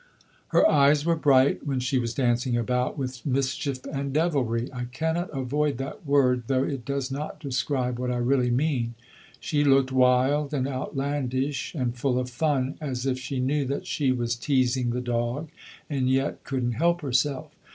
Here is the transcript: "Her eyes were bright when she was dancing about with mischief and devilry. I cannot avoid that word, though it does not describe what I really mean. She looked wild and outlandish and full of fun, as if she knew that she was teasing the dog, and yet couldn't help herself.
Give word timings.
"Her 0.47 0.67
eyes 0.67 1.05
were 1.05 1.15
bright 1.15 1.63
when 1.67 1.79
she 1.79 1.99
was 1.99 2.15
dancing 2.15 2.57
about 2.57 2.97
with 2.97 3.23
mischief 3.23 3.81
and 3.85 4.11
devilry. 4.11 4.67
I 4.73 4.85
cannot 4.85 5.29
avoid 5.31 5.77
that 5.77 6.07
word, 6.07 6.45
though 6.47 6.63
it 6.63 6.85
does 6.85 7.11
not 7.11 7.39
describe 7.39 7.99
what 7.99 8.09
I 8.09 8.17
really 8.17 8.49
mean. 8.49 8.95
She 9.39 9.63
looked 9.63 9.91
wild 9.91 10.55
and 10.55 10.67
outlandish 10.67 11.75
and 11.75 11.95
full 11.95 12.17
of 12.17 12.31
fun, 12.31 12.79
as 12.81 13.05
if 13.05 13.19
she 13.19 13.39
knew 13.39 13.63
that 13.65 13.85
she 13.85 14.11
was 14.11 14.35
teasing 14.35 14.89
the 14.89 15.01
dog, 15.01 15.49
and 15.87 16.09
yet 16.09 16.43
couldn't 16.43 16.71
help 16.81 17.01
herself. 17.01 17.51